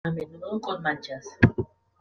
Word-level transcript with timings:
A 0.03 0.09
menudo 0.09 0.59
con 0.59 0.81
manchas. 0.81 1.23